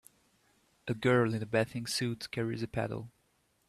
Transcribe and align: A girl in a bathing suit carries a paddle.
A 0.87 0.95
girl 0.95 1.31
in 1.35 1.43
a 1.43 1.45
bathing 1.45 1.85
suit 1.85 2.31
carries 2.31 2.63
a 2.63 2.67
paddle. 2.67 3.11